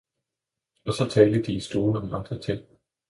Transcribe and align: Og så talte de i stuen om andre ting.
Og 0.85 0.93
så 0.93 1.07
talte 1.09 1.43
de 1.43 1.53
i 1.53 1.59
stuen 1.59 1.95
om 1.95 2.13
andre 2.13 2.39
ting. 2.41 2.65